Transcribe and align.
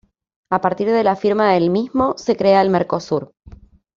A 0.49 0.61
partir 0.61 0.87
de 0.89 1.03
la 1.03 1.15
firma 1.15 1.53
del 1.53 1.69
mismo, 1.69 2.15
se 2.17 2.35
crea 2.35 2.63
el 2.63 2.71
Mercosur. 2.71 3.35